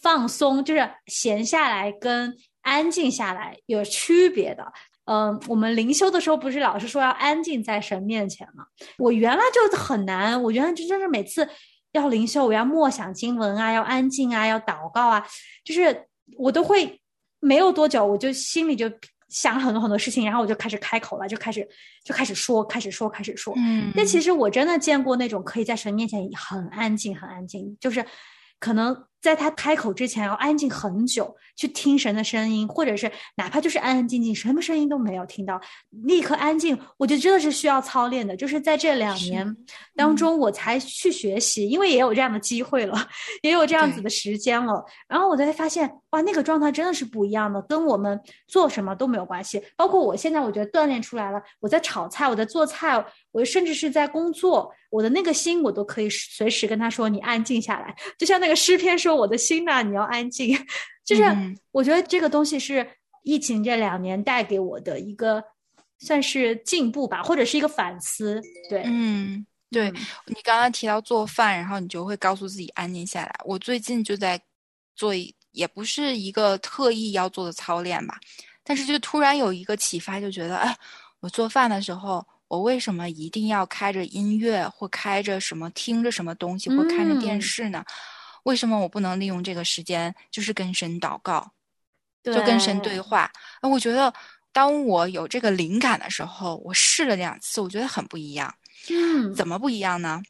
[0.02, 4.72] 放松，就是闲下来跟安静下来有区别的。
[5.10, 8.64] 嗯，我们灵修的时候不是老是说要安静在神面前吗？
[9.00, 11.50] 我原来就很难，我原来就真是每次
[11.94, 15.26] 要灵修，我要默想经文啊，要安静啊，要祷告啊，
[15.64, 16.06] 就是
[16.38, 17.02] 我都会
[17.40, 18.92] 没有多久，我就心里就
[19.30, 21.68] 想很多很多事情，然后我就开始开口了，就开始
[22.06, 23.54] 就开始说，开始说，开始说。
[23.58, 28.06] 嗯，但其实我真的见过那种可以在神面前很安静、很安静，就是
[28.60, 28.96] 可能。
[29.22, 36.78] 在他开口之前，要安静很久，去听神的声音，或者是哪怕就是安安静静，什么声音都没有听到，立刻安静。
[36.98, 39.58] 我觉得真的是需要操练的，就是在这两年
[39.94, 42.96] 当中，我才去学习，因为也有这样的机会了，
[43.44, 44.86] 也有这样子的时间了。
[45.10, 49.62] 然后我才发现，哇，那个状态真的是不一样的，跟我们做什么都没有关系。
[49.76, 53.04] 包括我现在，我觉得锻炼出来了，我在炒菜，我在做菜，
[53.34, 59.09] 我甚至是在工作，我的那个心，我都可以随时跟他说：“你安静下来。”就像那个诗篇说。
[59.10, 60.56] 说我的心呐，你要安静。
[61.04, 61.24] 就是
[61.72, 62.88] 我觉得这个东西是
[63.24, 65.44] 疫情这两年带给我的一个
[66.00, 68.40] 算是进步吧，或者是一个反思。
[68.70, 69.92] 对，嗯，对
[70.28, 73.36] 你刚刚提到做饭，然后你就会告诉自己安静下来。
[73.44, 74.40] 我最近就在
[74.96, 75.12] 做，
[75.52, 78.20] 也不是一个特意要做的操练吧，
[78.64, 80.78] 但是就突然有一个启发，就觉得，哎，
[81.22, 87.84] 我做饭的时候，我为什么一定要开着音乐，或开着什么，听着什么东西，或看着电视呢？
[88.44, 91.52] 为什么我不能利用这个时间，就是跟神祷告，
[92.24, 93.32] 就跟神对话？
[93.62, 94.14] 那我觉得，
[94.52, 98.54] 当我有这个灵感的时候，我试了两次，我觉得很不一样。
[98.90, 100.22] 嗯，怎么不一样呢？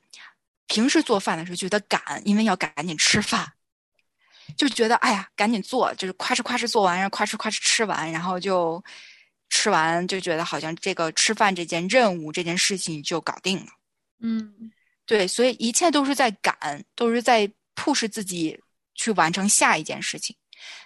[0.67, 3.53] 平时做饭的时候觉得赶，因为要赶紧吃饭，
[4.57, 8.83] 就觉得哎呀，赶紧做，就是夸哧夸哧做完，然后夸哧夸哧吃完，然后就
[9.49, 13.67] 吃完，就觉得好像这个吃饭这件任务、这件事情就搞定了。
[14.19, 14.71] 嗯，
[15.05, 17.51] 对，所以一切都是在赶，都是在。
[17.79, 18.59] 迫使自己
[18.93, 20.35] 去完成下一件事情，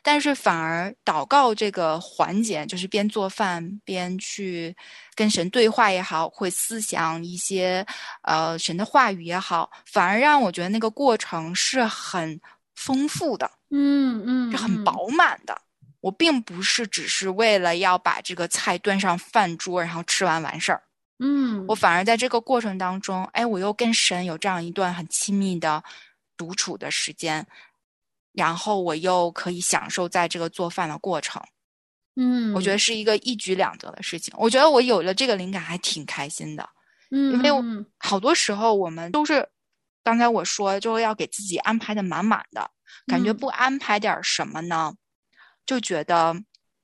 [0.03, 4.75] 但是反而祷告这个环节，就是边做饭边去
[5.15, 7.83] 跟神对话也好，会思想一些
[8.21, 12.39] 呃神的话语也好，反而让我觉得那个过程是很
[12.75, 15.59] 丰富的，嗯嗯，是很饱满的。
[16.01, 20.83] 我并不是只是为了要把这个菜端上饭桌，然后吃完完事儿。
[21.19, 25.81] 嗯，我反而在这个过程当中，哎，我又跟神有这样一段很亲密的
[26.37, 27.45] 独处的时间，
[28.31, 31.41] 然后我又可以享受在这个做饭的过程。
[32.15, 34.33] 嗯，我觉得是一个一举两得的事情。
[34.37, 36.69] 我觉得我有了这个灵感，还挺开心的。
[37.09, 37.49] 嗯，因为
[37.97, 39.47] 好多时候我们都是
[40.03, 42.69] 刚才我说，就要给自己安排的满满的，
[43.07, 44.93] 感觉不安排点什么呢？
[45.65, 46.35] 就觉得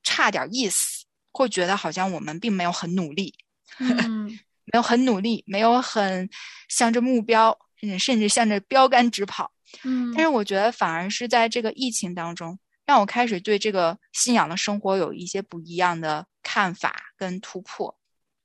[0.03, 3.35] 差点意思，会觉得好像我们并没有很努力，
[3.77, 6.29] 没有很努力，没有很
[6.69, 9.51] 向着目标，甚至甚至向着标杆直跑。
[9.83, 17.95] 嗯，但是我觉得反而是在这个疫情当中，让我开始对这个信仰的生活有一些不一样的看法跟突破。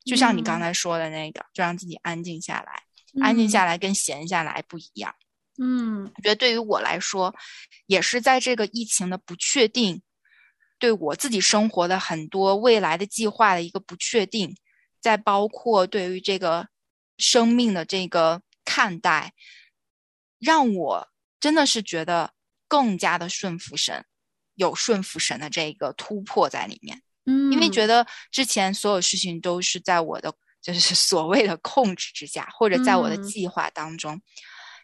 [0.05, 2.83] 就像你刚才说的那个，就让自己安静下来，
[3.23, 5.15] 安静下来跟闲下来不一样。
[5.59, 7.35] 嗯，我觉得对于我来说，
[7.87, 10.03] 也是在这个疫情的不确定。
[10.79, 14.55] 对我自己生活的很多未来的计划的一个不确定，
[15.01, 16.67] 在包括对于这个
[17.17, 19.35] 生命的这个看待，
[20.39, 22.33] 让我真的是觉得
[22.67, 24.05] 更加的顺服神，
[24.55, 27.03] 有顺服神的这个突破在里面。
[27.27, 34.21] 嗯，因为觉得之前所有事情都是在我的就是 所谓的控制之下，或者在我的计划当中，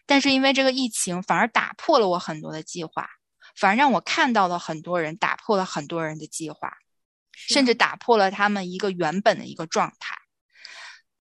[0.05, 3.09] 但是因为这个疫情，反而打破了我很多的计划。
[3.53, 6.77] 反而让我看到了很多人打破了很多人的计划，
[7.33, 10.15] 甚至打破了他们一个原本的一个状态，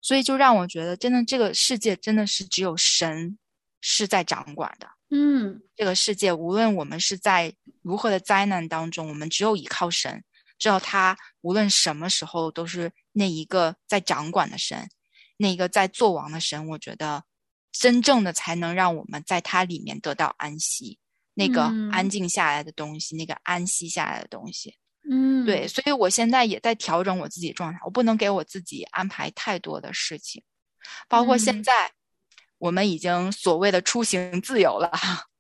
[0.01, 3.39] 所以就让我觉得，真的这个世界真的是只有神
[3.81, 4.89] 是在掌管的。
[5.11, 10.23] 嗯，这个世界无论我们是在如何的灾难当中，我们只有依靠神，
[10.59, 14.89] 知道他无论什么时候都是那一个在掌管的神，
[15.37, 16.69] 那一个在做王的神。
[16.69, 17.25] 我觉得
[17.73, 20.99] 真正的才能让我们在他里面得到安息。
[21.35, 24.77] 那个安静下来的东西，那个安息下来的东西，
[25.09, 30.43] 嗯，对，所以我现在也在调整我自己状态，我不能给我自己安排太多的事情，
[31.09, 31.91] 包括现在
[32.59, 34.91] 我们已经所谓的出行自由了，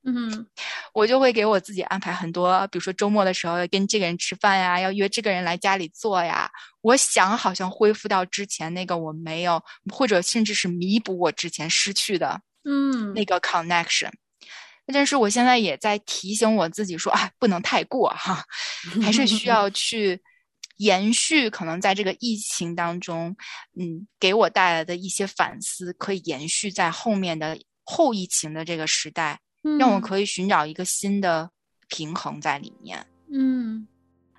[0.04, 0.46] 嗯，
[0.94, 14.10] 我就会给我自己安排很多，比如说周末的时候要跟这个人吃饭呀，要约这个人来家里做呀，我想好像恢复到之前那个我没有，或者甚至是弥补我之前失去的，嗯，那个 connection。
[14.90, 18.44] 但是我现在也在提醒我自己说，啊，不能太过哈，
[19.02, 20.20] 还是需要去
[20.76, 21.48] 延续。
[21.48, 23.34] 可能在这个疫情当中，
[23.78, 29.40] 嗯，给我带来的一些反思，可以延续在后面的后疫情的这个时代，
[29.78, 31.50] 让我可以寻找一个新的
[31.88, 33.06] 平衡在里面。
[33.32, 33.86] 嗯，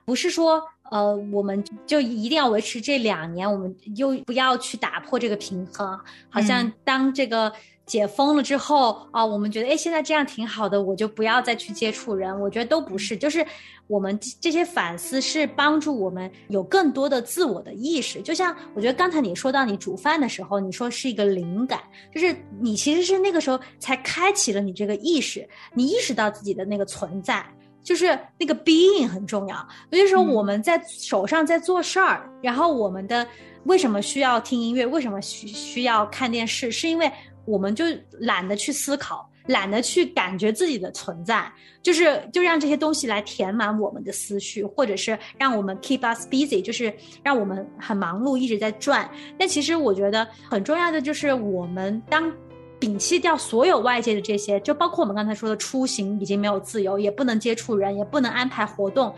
[0.06, 7.52] 不是说呃，我们就一定要维持这两年，我们又不要去打破这个平衡，好像当这个。
[7.92, 12.40] 解封了之后啊，我们觉得哎，现在这样挺好的，我就不要再去接触人。
[12.40, 13.46] 我觉得都不是，就是
[13.86, 18.22] 我们这些反思是帮助我们有更多的自我的意识。
[18.22, 21.82] 就像我觉得刚才你说到你煮饭的时候，你说是一个灵感，
[22.16, 27.46] 就是你其实是那个时候才开启了你这个意识，你意识到自己的那个存在，
[27.84, 29.68] 就是那个 being 很重要。
[29.90, 33.28] 有些时候我们在手上在做事儿，然后我们的
[33.66, 37.12] 为什么需要听音乐，为什么需需要看电视，是因为。
[37.46, 41.52] 我们就懒得去思考，懒得去感觉自己的存在，
[41.82, 49.10] 就是就让这些东西来填满我们的思绪，或者是让我们 keep us busy，就是让我们很忙碌，一直在转。
[49.38, 52.32] 但其实我觉得很重要的就是，我们当
[52.80, 59.14] 摒弃掉所有外界的这些，就包括我们刚才说的出行已经没有自由，也不能接触人，也不能安排活动，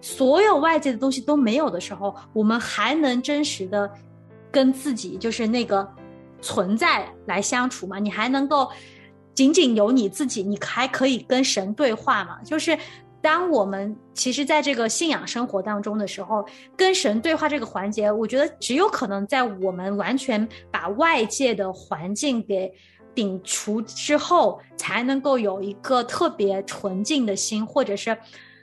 [0.00, 3.90] 所有外界的东西都没有的时候，我们还能真实的
[4.50, 5.88] 跟自己，就是那个。
[6.40, 7.98] 存在来相处嘛？
[7.98, 8.70] 你还能够
[9.34, 12.42] 仅仅有你自己，你还可以跟神对话嘛？
[12.42, 12.78] 就是
[13.20, 16.44] 当我们其实在这个信仰生活当中的时候，
[16.76, 22.72] 跟神对话这个环节，我觉得只有可能在我们完全把外界的环境给
[23.14, 28.16] 摒除之后，才能够有一个特别纯净的心，或者是。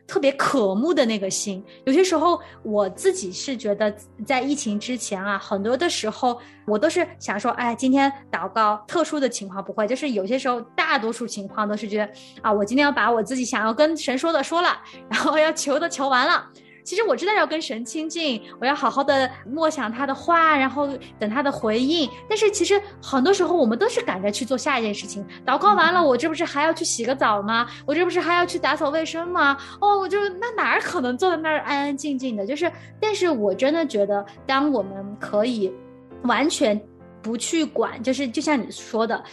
[0.08, 3.94] 特别渴慕的那个心，有些时候我自己是觉得，
[4.26, 14.78] 在疫情之前啊，很多的时候我都是想说，哎，今天祷告，特殊的情况不会，就是有些时候，大多数情况都是觉得，啊，我今天要把我自己想要跟神说的说了，
[15.10, 16.46] 然后要求的求完了。
[16.86, 20.88] 其实我知道要跟神亲近，我要好好的默想他的话，然后
[21.20, 22.08] 等他的回应。
[22.30, 25.26] 但是其实很多时候我们都是赶着去做下一件事情。
[25.44, 27.68] 祷告完了，我这不是还要去洗个澡吗？
[27.88, 29.58] 我这不是还要去打扫卫生吗？
[29.82, 32.46] 哦，我就那哪儿可能坐在那儿安安静静的？
[32.46, 32.72] 就是，
[33.02, 35.74] 但是我真的觉得，当我们可以
[36.22, 36.80] 完全
[37.26, 39.24] 不去管，就是就像你说的，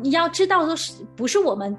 [0.00, 1.76] 你要知道，都是不是我们。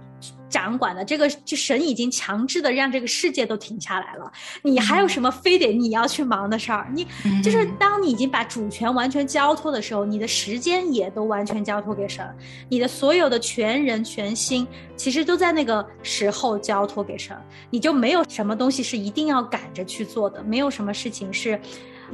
[0.48, 4.32] 掌管的，这个就神已经强制的让这个世界都停下来了。
[4.62, 6.88] 你还有什么非得你要去忙的事儿？
[6.94, 7.08] 你
[7.42, 12.24] 就是当你已经把主权完全交托的时候，你的时间也都完全交托给神，
[12.70, 17.36] 你的所有的全人全心，其实都在那个时候交托给神，
[17.72, 21.60] 你就没有什么东西是一定要赶着去做的，没有什么事情是。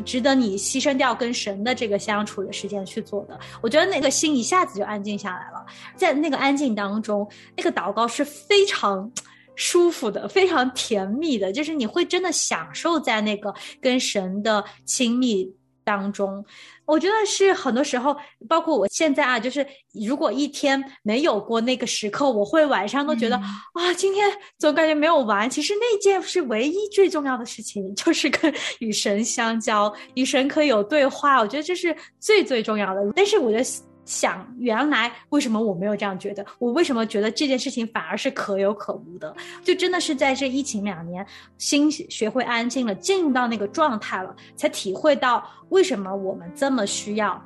[0.04, 5.66] 值得你牺牲掉跟神的这个相处的时间去做的，我觉得那个心一下子就安静下来了。
[5.96, 9.12] 在那个安静当中，那个祷告是非常
[9.56, 15.52] 舒服的，非常甜蜜的，就是你会真的享受在那个跟神的亲密
[15.90, 16.46] 当中。
[16.86, 18.16] 我觉得是很多时候，
[18.48, 24.30] 包括我现在啊，就是如果一天没有过那个时刻，我会晚上都觉得啊，今天
[24.60, 25.50] 总感觉没有完。
[25.50, 31.40] 其实那件是唯一最重要的事情， 就是跟与神相交，与神可以有对话。
[31.40, 33.02] 我觉得这是最最重要的。
[33.16, 33.64] 但是我觉得。
[34.10, 36.44] 想原来为什么我没有这样觉得？
[36.58, 39.36] 我为什么觉得这件事情反而是可有可无的？
[39.64, 41.24] 就真的是在这疫情两年，
[41.60, 47.40] 心学会安静了，进入到那个状态了，才体会到为什么我们这么需要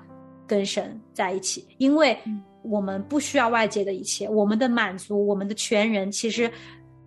[0.47, 1.67] 跟神在一起。
[1.79, 2.17] 因为
[2.61, 6.49] 我们不需要外界的一切，我们的满足，我们的全人，其实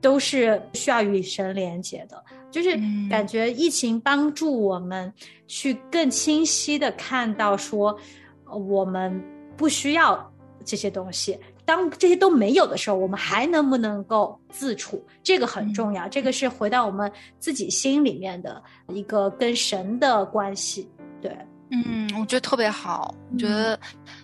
[0.03, 2.23] 都是需要与神连接的。
[2.51, 2.79] 就是
[3.09, 5.11] 感觉疫情帮助我们
[5.47, 7.99] 去更清晰的看到说，
[8.45, 9.19] 我们。
[9.57, 10.33] 不需要
[10.65, 11.39] 这些东西。
[11.65, 15.05] 当这些都没有的时候，我们还能不能够自处？
[15.21, 16.07] 这个很重要。
[16.07, 20.89] 这个是回到我们自己心里面的一个跟神的关系。
[21.21, 21.37] 对，
[21.73, 23.13] 嗯，我觉得特别好。
[23.33, 23.77] 我觉得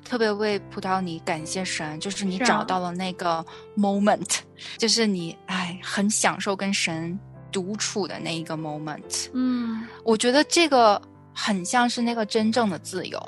[0.05, 3.45] 特别为葡萄你感谢神，就是你找到了那个
[3.76, 4.39] moment，
[4.78, 7.18] 就是你哎很享受跟神
[7.51, 9.26] 独处的那一个 moment。
[9.33, 11.03] 嗯，我觉得这个
[11.35, 13.20] 很像是那个真正的自由。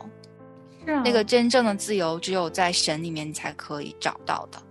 [0.85, 4.63] 那个真正的自由，只有在神里面你才可以找到的。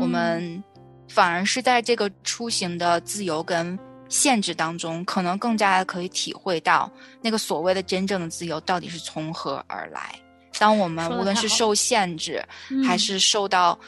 [0.00, 0.62] 我们
[1.08, 6.90] 反而是在这个出行的自由跟限制当中，可能更加的可以体会到
[7.20, 10.14] 那个所谓的真正的自由到底是从何而来。
[10.58, 12.44] 当我们无论是受限制，
[12.84, 13.78] 还是受到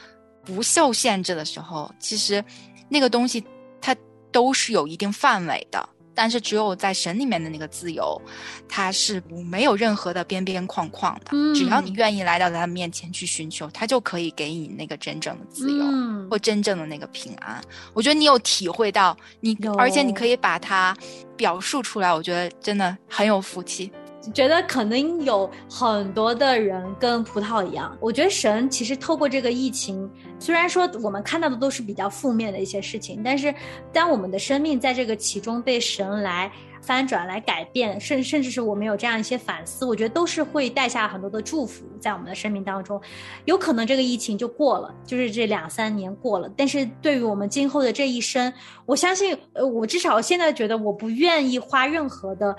[0.44, 2.44] 不受限制的时候，其实
[2.88, 3.42] 那个东西
[3.80, 3.96] 它
[4.30, 5.88] 都是有一定范围的。
[6.20, 8.20] 但是只有在神里面的那个自由，
[8.68, 11.30] 它是没有任何的边边框框的。
[11.54, 15.84] 只要你愿意来到他面前去寻求，他就可以给你那个真正的自由，
[16.28, 17.62] 或真正的那个平安。
[17.94, 20.92] 我觉得你有体会到，你而且你可以把它
[21.36, 23.92] 表述出来，我觉得真的很有福气。
[24.32, 33.54] 觉得可能有很多的人跟葡萄一样，我觉得神其实透过这个疫情，虽然说我们看到的都是比较负面的一些事情，但是
[33.92, 36.50] 当我们的生命在这个其中被神来
[36.80, 43.00] 翻转、来改变，甚甚至是我们有这样一些反思，我觉得都是会带下很多的祝福在我们的生命当中。
[43.44, 48.52] 有可能这个疫情就过了，就是这两三年过了，但是对于我们今后的这一生，
[48.86, 52.56] 我相信，呃，我至少现在觉得我不愿意花任何的。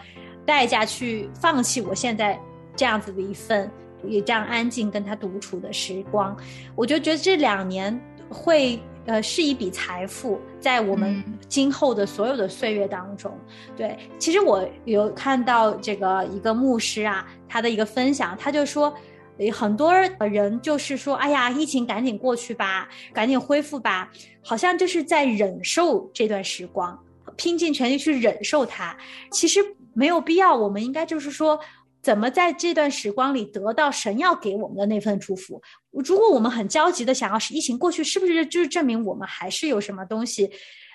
[0.50, 2.40] 代价去放弃我现在
[2.76, 3.70] 这样子的一份
[4.04, 6.36] 也这样安静跟他独处的时光，
[6.76, 13.32] 我就觉得这两年会呃是一笔财富，在我们今后的所有的岁月当中。
[13.78, 18.92] 对，其实我有看到这个一个牧师啊，他的一个分享，他就说，
[19.54, 24.10] 很多人就是说，哎呀，疫情赶紧过去吧，赶紧恢复吧，
[24.44, 26.98] 好像就是在忍受这段时光，
[27.36, 28.98] 拼尽全力去忍受它。
[29.32, 29.60] 其实。
[30.00, 31.60] 没有必要，我们应该就是说，
[32.02, 35.62] 怎么在这段时光里得到神要给我们的那份祝福？
[35.92, 40.50] 如果我们很焦急的想要是疫情过去，是不是就是证明我们还是有什么东西，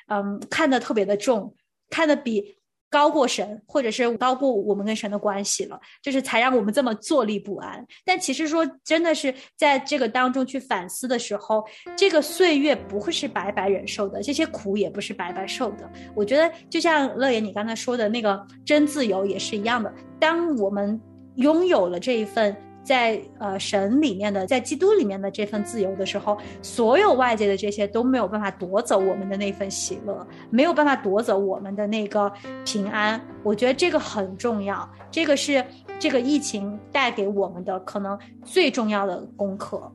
[0.08, 1.54] 嗯，看得特别的重，
[1.90, 2.56] 看得比。
[2.90, 7.84] 高过神，或者是高过我们跟神的关系了，就是才让我们这么坐立不安。
[8.04, 11.64] 但其实说真的是在这个当中去反思的时候，
[11.96, 15.90] 这个岁月不会是白白忍受的，这些苦也不是白白受的。
[16.14, 21.00] 我觉得就像乐言你刚才说的那个真自由也是一样的，当我们
[21.36, 22.56] 拥有了这一份。
[22.84, 32.30] 在呃神里面的，在基督里面的这份自由的时候，所有外界的这些都没有办法夺走我们的那份喜乐，没有办法夺走我们的那个
[32.64, 33.20] 平安。
[33.42, 35.64] 我觉得这个很重要，这个是
[35.98, 39.90] 这个疫情带给我们的可能最重要的功课。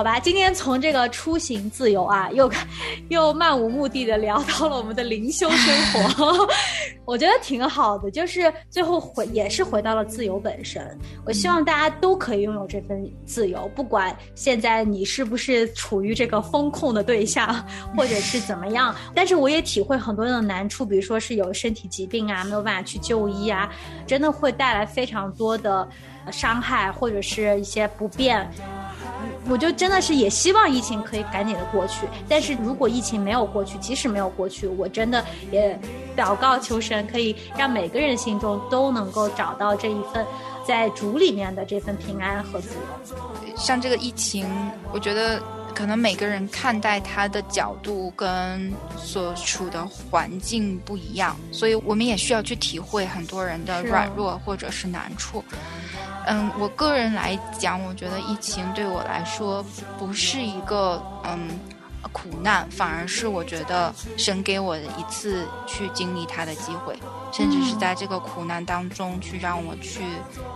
[0.00, 2.50] 好吧，今天从这个出行自由啊，又
[3.10, 6.48] 又漫无目的的聊到了我们的灵修生活，
[7.04, 10.82] 我觉得挺好的，就是最后回也是回到了自由本身。
[11.26, 17.54] 我希望大家都可以拥有这份自由，不管现在你是不是处于这个风控的对象，
[17.94, 18.96] 或者是怎么样。
[19.14, 23.70] 但是我也体会很多的难处，比如说是有身体疾病啊，没有办法去就医啊，
[24.06, 25.86] 真的会带来非常多的
[26.32, 28.50] 伤害或者是一些不便。
[29.48, 35.78] 我就真的是也希望疫情可以赶紧的过去，但是如果疫情没有过去，即使没有过去，我真的也
[36.16, 40.24] 祷告求神，可以让每个人心中都能够找到这一份
[40.66, 43.56] 在主里面的这份平安和自由。
[43.56, 44.46] 像这个疫情，
[44.92, 45.40] 我觉得
[45.74, 55.42] 可能每个人看待他的角度跟所处的环境不一样，所以我们也需要去体会很多人的软弱或者是难处。
[56.26, 59.64] 嗯，我个人来讲，我觉得疫情对我来说
[59.98, 61.58] 不是一个嗯
[62.12, 66.98] 苦难，反而是我觉得神给我的一次去经历它的机会，
[67.32, 70.02] 甚至是在这个苦难当中去让我去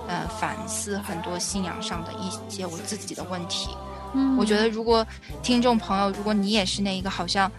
[0.06, 3.70] 呃反思很多信仰上的一些我自己的问题。
[4.14, 5.06] 嗯，我觉得如果
[5.42, 7.50] 听众朋友，如果你也是那一个好像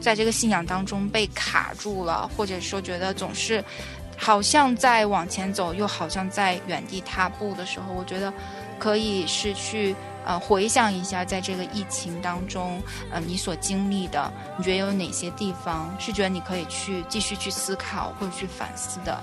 [0.00, 3.64] 在这个信仰当中被卡住了，或者说觉得总是。
[4.14, 8.32] 好像在往前走，又好像在原地踏步的时候，我觉得
[8.78, 19.20] 可以是去呃回想一下，在这个疫情当中，呃你所经历的，你觉得有哪些地方是觉得你可以去继续去思考或者去反思的？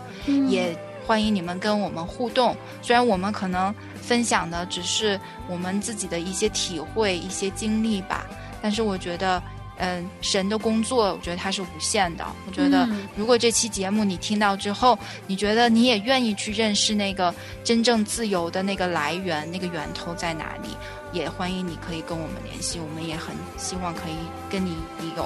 [0.49, 0.77] 也
[1.09, 2.55] 欢迎你们跟我们互动。
[2.83, 8.27] 虽然我们可能分享的只是我们自己的一些体会、一些经历吧，
[8.61, 9.41] 但是我觉得。
[9.81, 12.25] 嗯，神的工作，我觉得它是无限的。
[12.45, 12.85] 我觉得，
[13.15, 17.33] 如果这期节目你听到之后，你觉得你也愿意去认识那个
[17.63, 20.75] 真正自由的那个来源，那个源头在哪里？
[21.11, 24.15] 也欢迎你可以跟我们联系，我们也很希望可以
[24.49, 24.75] 跟你
[25.17, 25.25] 有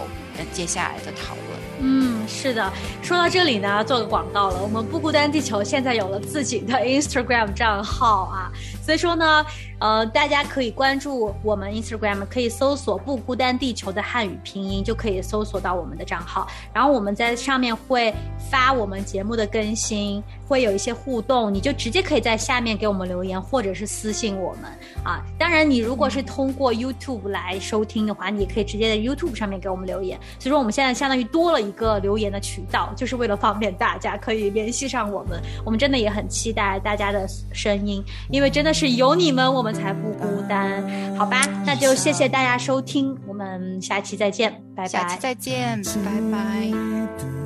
[0.52, 1.48] 接下来的讨论。
[1.82, 2.72] 嗯，是的，
[3.02, 4.62] 说到这里呢，做个广告了。
[4.62, 8.52] 我们不孤单地球现在有了自己的 Instagram 账号啊，
[8.84, 9.46] 所以说呢，
[9.80, 16.48] 呃，大家可以关注我们 Instagram，可以搜索“不孤单地球”的汉语拼音，就可以搜索到我们的账号。
[16.72, 18.14] 然后我们在上面会
[18.52, 24.66] 发我们节目的更新，会有一些互动，你就直接可以在下面给我们留言，或者是私信我们
[25.04, 25.20] 啊。
[25.40, 25.64] 当然。
[25.64, 30.20] 你如果是通过 YouTube 来收听的话，你也可以直接在 YouTube 上面给我们留言。
[30.38, 35.42] 所以说，我们现在相当于多了一个留言的渠道，就是为了方便大家可以联系上我们。
[35.64, 40.84] 我们真的也很期待大家的声音，因为真的是有你们，我们才不孤单。
[41.18, 44.88] 好吧，那就谢谢大家收听，我们下期再见，拜拜。
[44.88, 47.43] 下期再见，拜拜。